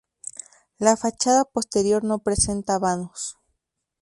[0.79, 3.37] La fachada posterior no presenta vanos.